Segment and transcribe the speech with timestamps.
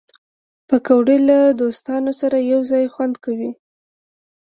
[0.67, 3.51] پکورې له دوستانو سره یو ځای خوند کوي